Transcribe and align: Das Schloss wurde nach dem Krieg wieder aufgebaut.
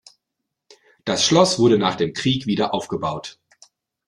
Das 1.05 1.23
Schloss 1.23 1.59
wurde 1.59 1.77
nach 1.77 1.93
dem 1.93 2.13
Krieg 2.13 2.47
wieder 2.47 2.73
aufgebaut. 2.73 3.37